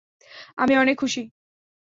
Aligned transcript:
আমি 0.57 0.73
অনেক 0.77 0.95
খুশি। 0.97 1.21